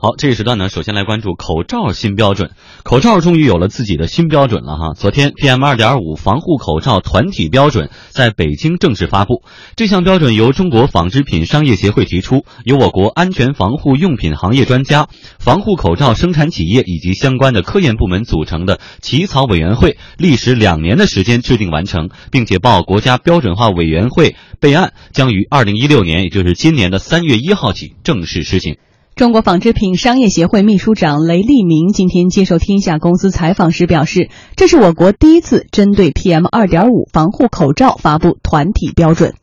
[0.00, 2.52] 好，这一时段呢，首先来关注口罩新标准。
[2.84, 4.94] 口罩终于有了自己的新标准了哈。
[4.94, 9.42] 昨天，PM 二点五防护口罩团体标准在北京正式发布。
[9.74, 15.08] 这项标准由中国纺织品商业协会提出，由我国安全防护用品行业专家、
[15.40, 28.76] 防护口罩生产企业以及相关的科研部门组成的起草委员会，历时两年的时间制定完成，并且报国家标准化委员会备案，将于二零一六年，也就是今年的三月一号起正式施行。
[29.18, 39.34] 中国纺织品商业协会秘书长雷立明今天接受天下公司采访时表示，这是我国第一次针对 PM 二点五防护口罩发布团体标准。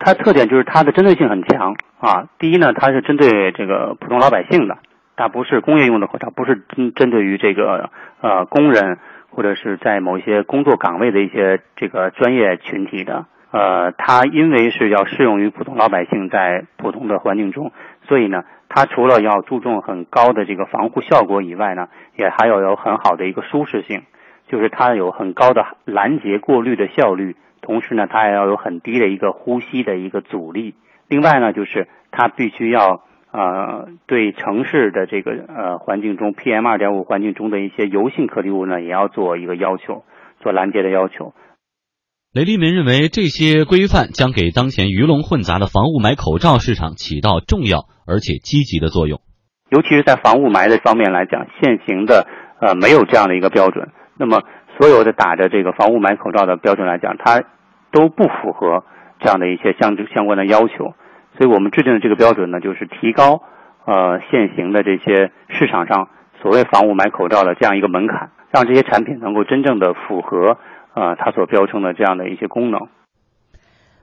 [0.00, 2.26] 它特点就是它的针对性很强啊。
[2.40, 4.78] 第一呢，它是针对这个普通老百姓的，
[5.14, 8.98] 它不是工业用的口罩，不是针针对于这个呃工人
[9.30, 13.26] 或者是在某一些工作岗位的一些这个专业群体的。
[13.52, 17.72] 呃，它因为是要适用于普通老百姓在普通的环境中，
[18.10, 24.02] 所以呢，它除了要注重很高的这个防护效果以外呢，也还要有很好的一个舒适性，
[24.48, 30.74] 就是它有很高的拦截过滤的效率，同时呢，它也要有很低的一个呼吸的一个阻力。
[31.06, 40.02] 另外呢，就是它必须要呃对城市的这个呃环境中 PM 二点五环境中的一些油性颗粒物呢，也要做一个要求，
[40.40, 41.32] 做拦截的要求。
[42.32, 49.18] 雷立民认为，这些规范将给当前鱼龙混杂的防雾霾口罩市场起到重要而且积极的作用。
[49.68, 52.28] 尤其是在防雾霾的方面来讲，现行的
[52.60, 53.88] 呃没有这样的一个标准。
[54.16, 54.42] 那么，
[54.78, 57.42] 所有的打着这个防雾霾口罩的标准来讲，它
[57.90, 58.84] 都不符合
[59.18, 60.94] 这样的一些相相关的要求。
[61.34, 63.42] 所以我们制定的这个标准呢，就是提高
[63.86, 66.06] 呃现行的这些市场上
[66.40, 70.58] 所谓防雾霾口罩的这样一个门槛，让这些产品能够真正的符合。
[71.00, 72.88] 啊，它所标称的这样的一些功能。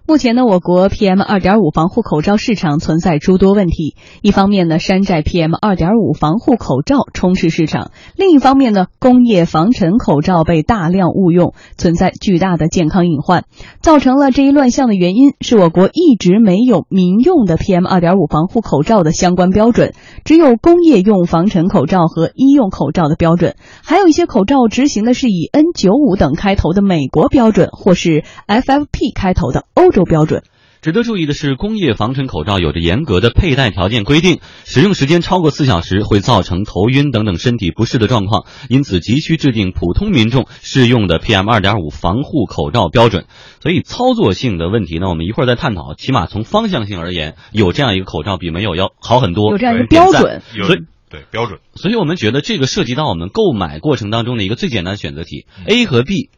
[0.09, 3.97] 目前呢，我国 PM 二点五防护口罩市场存在诸多问题。
[4.21, 13.43] 一方面呢，山寨 PM 二点五防护口罩充斥市场；另一方面呢，工业防尘口罩被大量误用，存在巨大的健康隐患。
[13.81, 19.91] 造成了这一乱象的原因是我国一直没有民用的 PM 二点五防护口罩的相关标准，
[20.23, 23.57] 只有工业用防尘口罩和医用口罩的标准。
[23.83, 29.96] 还有一些口罩执行的是以 N 九五等开头的美国标准，或是 FFP 开头的欧。
[29.97, 30.43] 洲标准。
[30.79, 43.25] 值得注意的是，工业防尘口罩有着严格的佩戴条件规定，使用时间超过四小时会造成头晕等等身体不适的状况，因此急需制定普通民众适用的 PM 二点五防护口罩标准。
[43.59, 45.95] 所以操作性的问题呢，我们一会儿再探讨。
[45.95, 49.49] 起码从方向性而言，有这样一个口罩比没有要好很多。
[49.51, 51.59] 有这样一个标准，所以对标准。
[51.73, 56.29] 所以我们觉得这个涉及到我们购买过程当中的一个最简单的选择题：A 和 B，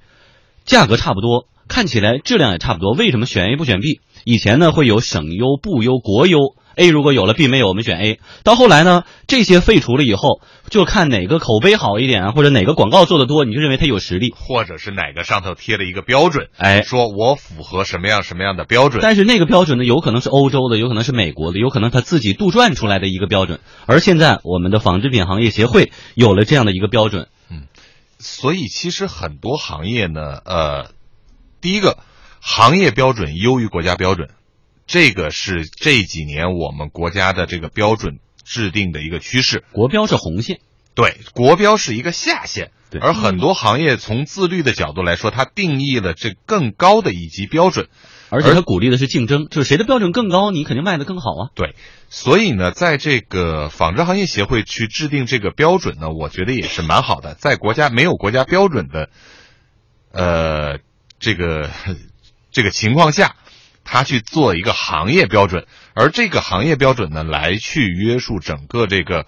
[0.63, 1.45] 价格差不多。
[1.69, 4.01] 看起来质量也差不多，为什么选 A 不选 B？
[4.25, 6.39] 以前呢会有省优、部优、国优
[6.75, 8.19] ，A 如果有了 B 没有，我们选 A。
[8.43, 18.99] 到后来呢，这些废除了以后，就看哪个口碑好一点，或者哪个广告做的多，你就认为它有实力，或者是哪个上头贴了一个标准，哎，说我符合什么样什么样的标准。
[19.01, 23.59] 但是那个标准呢，有可能是欧洲的，有可能是美国的，有可能他自己杜撰出来的一个标准。
[23.85, 27.67] 而现在我们的纺织品行业协会有了这样的一个标准，嗯，
[28.17, 30.91] 所以其实很多行业呢，呃，
[31.61, 31.97] 第一个。
[32.41, 34.29] 行业标准优于国家标准，
[34.87, 39.65] 这个是这几年我们国家的这个标准制定的一个趋势。
[39.73, 40.61] 国标是红线，
[40.95, 42.71] 对，国标是一个下限。
[42.89, 47.89] 对，而很多行业从自律的角度来说，它定义了这更高的一级标准，
[48.29, 51.51] 而且它鼓励的是竞争，就是谁的标准更高，你肯定卖的更好啊。
[51.55, 51.75] 对，
[52.09, 57.35] 所以呢，在这个纺织行业协会去制定这个标准呢，我觉得也是蛮好的。
[57.35, 59.09] 在国家没有国家标准的，
[60.11, 60.79] 呃，
[61.19, 61.69] 这个。
[62.51, 63.35] 这个情况下，
[63.83, 69.27] 他去做一个行业标准，而这个行业标准呢，来去约束整个这个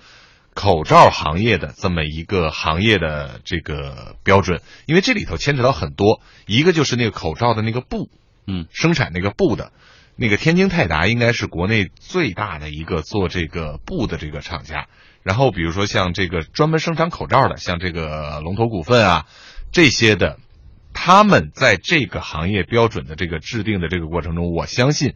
[0.56, 8.10] 口罩行业的这么一个行业的这个标准，因为这里头牵扯到很多，一个就是那个口罩的那个布，
[8.48, 9.72] 嗯，生产那个布的，
[10.16, 14.88] 那个天津泰达应该是国内最大的一个做这个布的这个厂家，
[15.22, 19.28] 然后比如说像这个专门生产口罩的，像这个龙头股份啊
[19.72, 20.40] 这些的。
[20.94, 25.16] 他们在这个行业标准的这个制定的这个过程中，我相信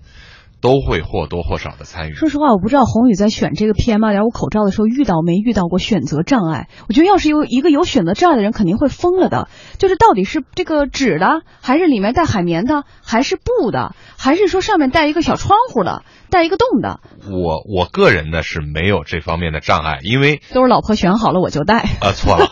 [0.66, 2.16] 都会或多或少的参与。
[2.16, 6.70] 说实话，我不知道宏宇在选这个 PM 二点五口罩的时候遇到没遇到过选择障碍。
[6.90, 9.48] 我觉得要是有一个有选择障碍的人，肯定会疯了的。
[9.78, 16.02] 就是到底是这个纸的，还是里面带海绵的，还是布的，还是说上面带一个小窗户的？
[16.32, 21.78] 带一个洞的，我我个人呢是没有这方面的障碍，因为都是老婆选好了我就戴。
[22.02, 22.48] 啊，错了，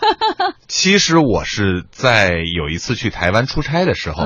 [0.68, 4.22] 其实我是在有一次去台湾出差的时候，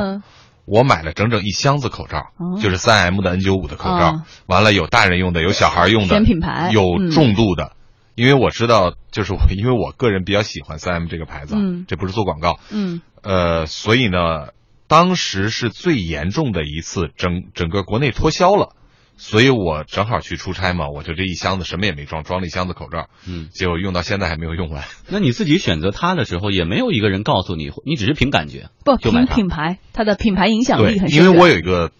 [0.70, 2.26] 我买了整整一箱子口罩，
[2.60, 7.72] 就是三 M 的 N 九五的口罩，完了有大人用的，有小孩用的，选品牌，有重度的，
[8.14, 11.86] 因为我知道，就是我因为我个人比较喜欢三 M 这个牌子，嗯。
[11.88, 13.00] 这不是做广告，嗯。
[13.22, 14.48] 呃，所以呢，
[14.86, 18.74] 当时是最严重的一次，整整个国内脱销了，
[19.18, 24.84] 所以我正好去出差嘛，我就这一箱子什么也没装，装了一箱子口罩，嗯，结果用到现在还没有用完。
[25.10, 28.70] 那你自己选择它的时候，也没有一个人告诉你，你只是凭感觉。
[28.84, 31.38] 不凭就买品牌，它的品牌影响力很，深因为。
[31.38, 31.90] 我有一个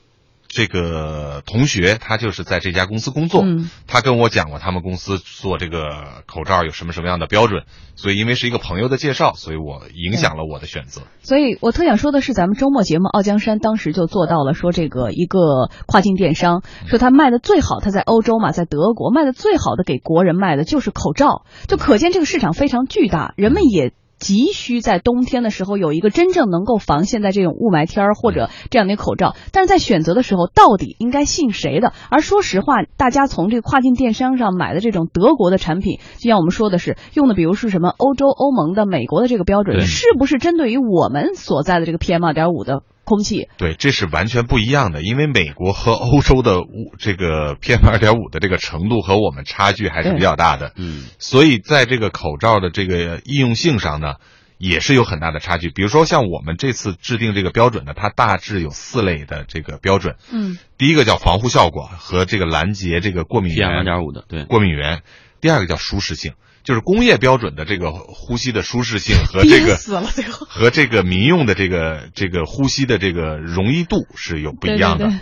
[0.49, 7.65] 这个同学，他就是在这家公司工作，嗯他跟我讲过他们公司做这个口罩有什么什么样的标准，
[7.97, 11.03] 所以因为是一个朋友的介绍，所以我影响了我的选择。
[11.23, 23.93] 所以我特想说的是，咱们周末节目《傲江山》当时就做到了，说这个一个跨境电商，说他卖的最好，他在欧洲嘛，在德国卖的最好的给国人卖的就是口罩，就可见这个市场非常巨大，人们也。
[24.19, 31.93] 急需在冬天的时候有一个真正能够防现在这种雾霾天儿或者这样的口罩，但是在选择的时候到底应该信谁的？
[32.11, 43.49] 而说实话，大家从这个跨境电商上买的这种德国的产品，就像我们说的是用的，比如是什么欧洲、欧盟的、美国的这个标准，是不是针对于我们所在的这个 PM 二点五的空气？
[43.57, 54.17] 对，这是完全不一样的，因为美国和欧洲的雾这个 PM 二点五的这个程度和我们差距还是比较大的，嗯所以在这个口罩的这个应用性上呢，
[54.59, 55.71] 也是有很大的差距。
[55.71, 65.03] 比如说像我们这次制定这个标准呢，它大致有四类的这个标准，嗯第一个叫防护效果和这个拦截这个过敏，PM 二点五的，对，过敏源，
[65.41, 66.33] 第二个叫舒适性，
[66.65, 75.07] 就是工业标准的这个呼吸的舒适性和这个死了最后和这个民用的这个这个呼吸的这个容易度是有不一样的。
[75.07, 75.21] 对对对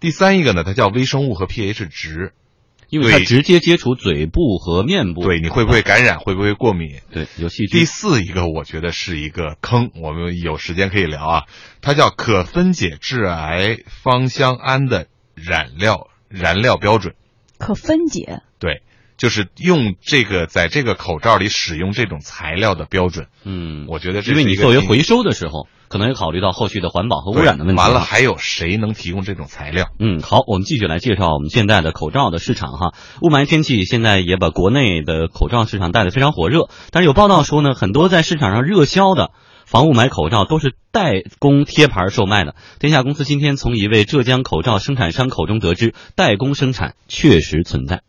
[0.00, 2.32] 第三一个呢，它叫微生物和 pH 值，
[2.88, 7.00] 因为它对直接接触嘴部和面部，对你会不会感染，会不会过敏？
[7.12, 11.42] 对有细菌第，四一个，我觉得是一个坑，我们有时间可以聊啊。
[11.82, 17.14] 它叫可分解致癌芳香胺的染料燃料标准。
[17.58, 18.40] 可分解。
[18.58, 18.82] 对，
[19.20, 23.26] 就是用这个在这个口罩里使用这种材料的标准。
[23.44, 27.78] 嗯，我觉得这因为你作为回收的时候，可能也考虑到后续的环保和污染的问题。
[27.78, 29.88] 完了，还有谁能提供这种材料？
[29.98, 32.94] 嗯，好，我们继续来介绍我们现在的口罩的市场哈。
[33.20, 39.32] 雾霾天气现在也把国内的口罩市场带得非常火热，但是有报道说呢，很多在市场上热销的
[39.66, 42.54] 防雾霾口罩都是代工贴牌售卖的。
[42.78, 48.00] 天下公司今天从一位浙江口罩生产商口中得知，代工生产确实存在。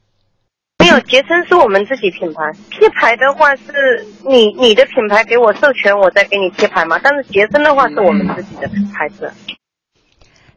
[0.81, 6.99] 没有，杰森是我们自己品牌，贴牌的话是你你的品牌给我授权，我再给你贴牌嘛。
[7.01, 9.31] 但是杰森的话是我们自己的牌子。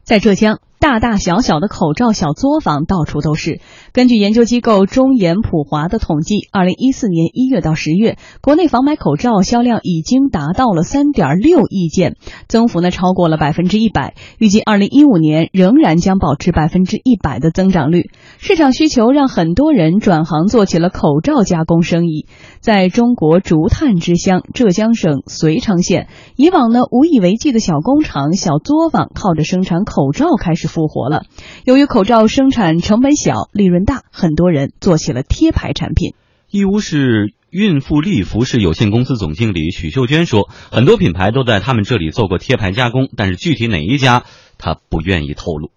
[0.03, 3.61] 在浙江，大大小小的口罩小作坊到处都是。
[3.95, 12.17] 根据研究机构中研普华的统计，二零一四年一月到十月，国内防霾口罩销量已经达到了三点六亿件，
[12.49, 14.17] 增幅呢超过了百分之一百。
[14.39, 18.11] 预计二零一五年仍然将保持百分之一百的增长率。
[18.39, 22.27] 市场需求让很多人转行做起了口罩加工生意。
[22.59, 31.23] 在中国竹炭之乡浙江省遂昌县，以往呢无以为继的小工厂、小作坊靠着生产口罩开始复活了。
[31.65, 36.15] 由于口罩生产成本小、利润大，很多人做起了贴牌产品。
[36.51, 44.25] 义乌市孕妇力服饰有限公司总经理许秀娟说，很多品牌都在他们这里做过贴牌加工，但是具体哪一家，
[44.59, 45.71] 她不愿意透露。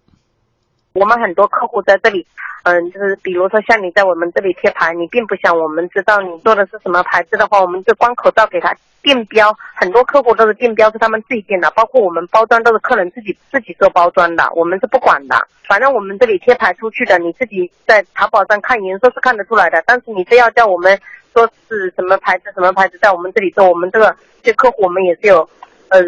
[0.98, 2.26] 我们很多客户在这里，
[2.64, 15.48] 嗯，就是比如说像你在我们这里贴牌，你并不想我们知道你做的是什么牌子的话，我们就光口罩给他定标，很多客户都是定标是他们自己定的，包括我们包装都是客人自己自己做包装的，我们是不管的。
[15.68, 21.00] 反正我们这里贴牌出去的，你自己在淘宝上看颜色是看得出来的，但是你非要叫我们
[21.34, 25.48] 说是什么牌子什么牌子在我们这里做，我们这个这客户我们也是有，
[25.90, 26.04] 嗯，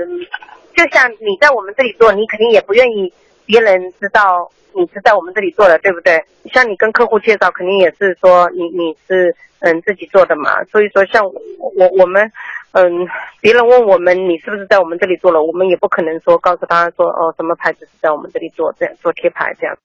[0.76, 3.14] 就像你在我们这里做，你肯定也不愿意
[3.50, 4.46] 别人知道
[4.78, 6.22] 你是在我们这里做的，对不对？
[6.54, 9.34] 像你跟客户介绍，肯定也是说你你是
[9.66, 10.64] 嗯自己做的嘛。
[10.66, 11.34] 所以说，像我
[11.74, 12.30] 我我们
[12.78, 13.10] 嗯，
[13.42, 19.76] 别人问我们你是不是在我们这里做了，我们也不可能说告诉他说哦什么牌子是在我们这里做，这样做贴牌这样。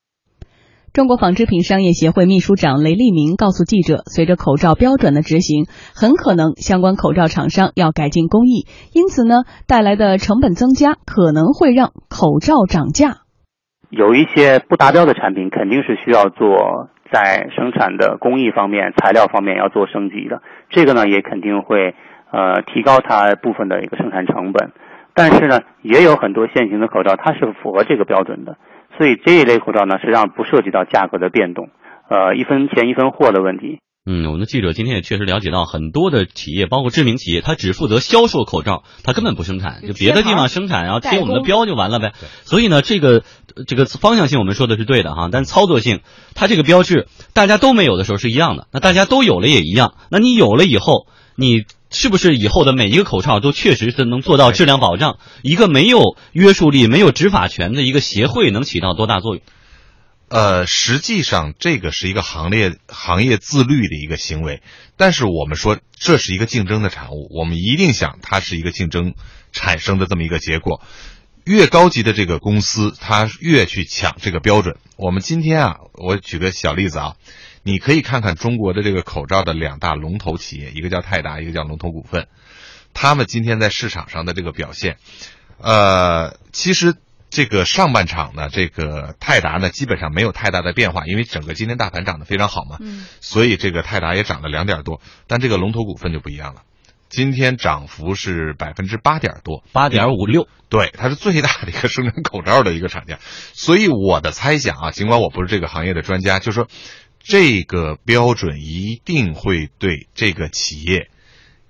[0.92, 13.23] 中国纺织品商业协会秘书长雷立明告诉记者，随着口罩标准的执行，很可能相关口罩厂商要改进工艺，因此呢，带来的成本增加可能会让口罩涨价。
[13.96, 20.42] 有一些不达标的产品，肯定是需要做在生产的工艺方面、材料方面要做升级的。
[20.68, 21.94] 这个呢，也肯定会
[22.32, 24.72] 呃提高它部分的一个生产成本。
[25.14, 28.56] 但是呢，也有很多现行的口罩，它是符合这个标准的。
[28.98, 31.68] 所以这一类口罩呢，实际上不涉及到价格的变动，
[32.08, 33.78] 呃，一分钱一分货的问题。
[34.06, 42.12] 嗯，我们的记者今天也确实了解到，很多的企业，包括知名企业，它只负责销售口罩，它根本不生产，就别的地方生产，然后贴我们的标就完了呗。
[42.44, 43.24] 所以呢，这个
[43.66, 46.00] 这个方向性我们说的是对的哈，但操作性，
[46.34, 49.94] 它这个标志大家都没有的时候是一样的，那大家都有了也一样。
[50.10, 55.16] 那你有了以后，你是不是以后的每一个口罩都确实是能做到质量保障？
[55.40, 59.42] 一个没有约束力、没有执法权的一个协会能起到多大作用？
[60.34, 64.64] 呃，实际上这个是一个行业行业自律的一个行为，
[64.96, 69.14] 但是我们说这是一个竞争的产物，我们一定想它是一个竞争
[69.52, 70.82] 产生的这么一个结果。
[71.44, 74.76] 越高级的这个公司，它越去抢这个标准。
[74.96, 77.14] 我们今天啊，我举个小例子啊，
[77.62, 82.26] 你可以看看中国的这个口罩的两大龙头企业，一个叫泰达，一个叫龙头股份，
[82.92, 84.96] 他们今天在市场上的这个表现，
[85.58, 86.96] 呃，其实。
[87.34, 95.00] 这个上半场呢，这个泰达呢基本上没有太大的变化，因为整个今天大盘涨得非常好嘛，嗯，所以这个泰达也涨了两点多。
[95.26, 96.62] 但这个龙头股份就不一样了，
[97.08, 103.18] 今天涨幅是百分之八点多，八点五六，对，它是最大的一个生产口罩的一个厂家。
[103.52, 106.68] 所以我的猜想啊，尽管我不是这个行业的专家，就说
[107.18, 111.08] 这个标准一定会对这个企业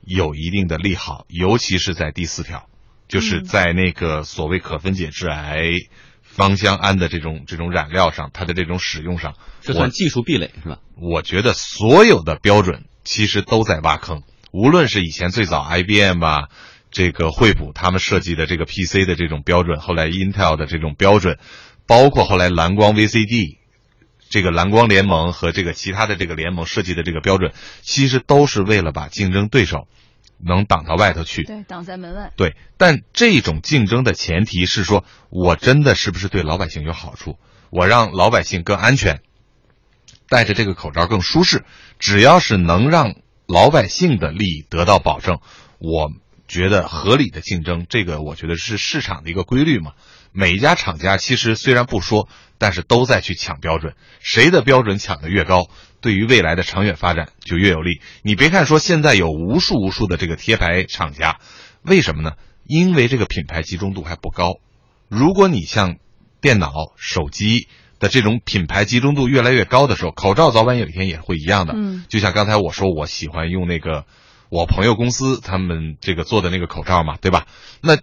[0.03, 2.69] 有一定的利好，尤其是在第四条。
[3.09, 5.73] 就是在那个所谓可分解致癌
[6.23, 10.79] 芳香胺的这种这种染料上，它的这种使用上，这算技术壁垒是吧？
[10.97, 16.49] 我觉得所有的标准其实都在挖坑，无论是以前最早 IBM 啊，
[16.91, 21.39] 这个惠普他们设计的这个 PC 的这种标准，后来 Intel 的这种标准，
[21.87, 23.59] 包括后来蓝光 VCD
[24.29, 29.87] 这个蓝光联盟和这个其他的这个联盟设计的这个标准，其实都是为了把竞争对手。
[30.39, 32.33] 能挡到外头去，对，挡在门外。
[32.37, 37.39] 对，但这种竞争的前提是说，我真的是不是对老百姓有好处？
[37.71, 39.21] 我让老百姓更安全，
[40.29, 41.65] 戴着这个口罩更舒适。
[41.99, 43.15] 只要是能让
[43.47, 45.41] 老百姓的利益得到保证，
[45.79, 46.11] 我
[46.47, 49.93] 觉得合理的竞争，这个我觉得是市场的一个规律嘛。
[50.33, 55.69] 每一家厂家其实虽然不说，但是都在去抢标准，谁的标准抢得越高。
[56.05, 58.03] 对于未来的长远发展就越有利。
[58.21, 61.39] 你别看说现在有无数无数的这个贴牌厂家，
[61.81, 62.33] 为什么呢？
[62.67, 64.59] 因为这个品牌集中度还不高。
[65.09, 65.97] 如果你像
[66.43, 67.69] 电脑、手机
[67.99, 71.73] 的这种品牌集中度越来越高的时候，口罩早晚有一天也会一样的。
[71.75, 74.05] 嗯，就像刚才我说，我喜欢用那个
[74.51, 77.47] 我朋友公司他们这个做的那个口罩嘛，对吧？
[77.81, 77.97] 那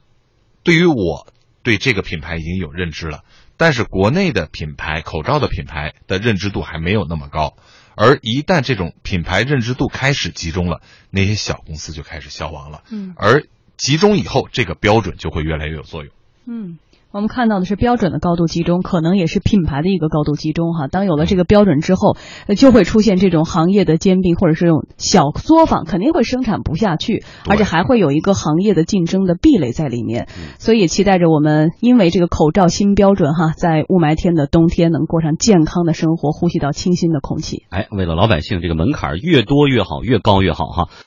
[0.63, 1.31] 对于我
[1.61, 3.21] 对这个品牌已经有认知了，
[3.57, 7.55] 但是国内的品牌口罩的品牌的认知度还没有那么高。
[7.95, 12.83] 而一旦这种品牌认知度开始集中了，那些小公司就开始消亡了。
[12.89, 13.43] 嗯，而
[13.77, 16.13] 集中以后，这个标准就会越来越有作用。
[16.47, 16.77] 嗯。
[17.13, 20.87] 我们看到的是标准的高度集中，可能也是品牌的一个高度集中哈。
[20.87, 22.15] 当有了这个标准之后，
[22.55, 30.29] 就会出现这种行业的兼并，或者是这种小作坊肯定会生产不下去，而且还会有一个行业的竞争的壁垒在里面。
[30.57, 37.65] 所以期待着我们，因为这个口罩新标准哈，在雾霾天的冬天能过上健康的生活，呼吸到清新的空气。
[37.71, 40.87] 哎，为了老百姓，这个门槛越多越好，越高越好哈。